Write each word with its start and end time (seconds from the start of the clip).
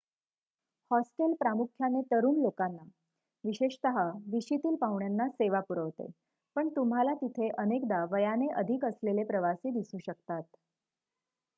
hostel 0.91 1.33
प्रामुख्याने 1.39 2.01
तरुण 2.11 2.39
लोकांना 2.41 2.83
विशेषतः 3.43 3.99
विशीतील 4.31 4.75
पाहुण्यांना 4.75 5.27
सेवा 5.29 5.59
पुरवते 5.59 6.07
पण 6.55 6.69
तुम्हाला 6.69 7.13
तिथे 7.13 7.49
अनेकदा 7.57 8.03
वयाने 8.11 8.47
अधिक 8.55 8.85
असलेले 8.85 9.23
प्रवासी 9.23 9.71
दिसू 9.71 9.97
शकतात 10.05 10.43